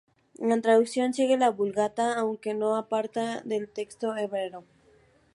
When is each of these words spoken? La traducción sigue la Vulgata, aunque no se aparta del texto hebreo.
La 0.39 0.59
traducción 0.59 1.13
sigue 1.13 1.37
la 1.37 1.51
Vulgata, 1.51 2.15
aunque 2.17 2.55
no 2.55 2.73
se 2.75 2.79
aparta 2.87 3.41
del 3.41 3.69
texto 3.69 4.15
hebreo. 4.17 4.63